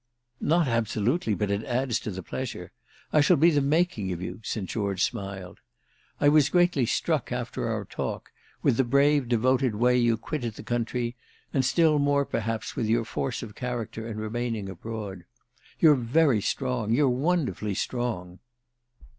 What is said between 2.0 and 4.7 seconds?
the pleasure. I shall be the making of you," St.